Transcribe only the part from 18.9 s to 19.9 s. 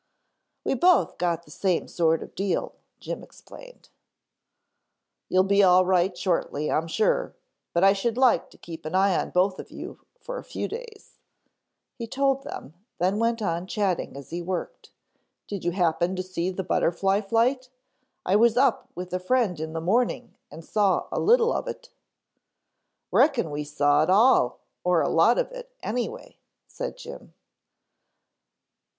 with a friend in the